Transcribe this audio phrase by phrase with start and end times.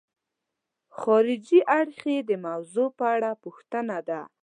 [0.99, 4.21] خارجي اړخ یې د موضوع په اړه پوښتنه ده.